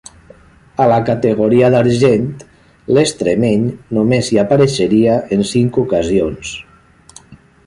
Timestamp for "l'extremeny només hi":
2.97-4.41